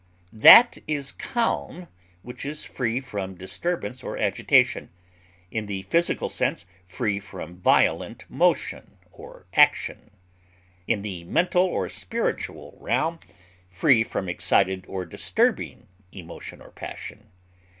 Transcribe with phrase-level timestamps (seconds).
[0.33, 1.87] That is calm
[2.23, 4.89] which is free from disturbance or agitation;
[5.51, 10.09] in the physical sense, free from violent motion or action;
[10.87, 13.19] in the mental or spiritual realm,
[13.67, 17.29] free from excited or disturbing emotion or passion.